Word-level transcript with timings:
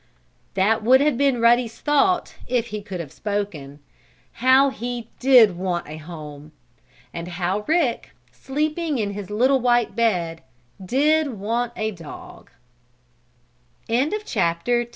That 0.55 0.81
would 0.81 0.99
have 1.01 1.15
been 1.15 1.39
Ruddy's 1.39 1.79
thought 1.79 2.33
if 2.47 2.69
he 2.69 2.81
could 2.81 2.99
have 2.99 3.11
spoken. 3.11 3.77
How 4.31 4.71
he 4.71 5.09
did 5.19 5.55
want 5.55 5.87
a 5.87 5.97
home! 5.97 6.53
And 7.13 7.27
how 7.27 7.63
Rick, 7.67 8.09
sleeping 8.31 8.97
in 8.97 9.11
his 9.11 9.29
little 9.29 9.59
white 9.59 9.95
bed, 9.95 10.41
did 10.83 11.33
want 11.39 11.73
a 11.75 11.91
dog! 11.91 12.49
CHAPTER 13.87 14.71
III 14.71 14.77
RICK 14.79 14.87
AND 14.89 14.89